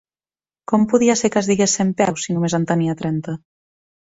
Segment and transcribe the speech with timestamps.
[0.71, 3.37] Com podia ser que es digués centpeus si només en tenia trenta?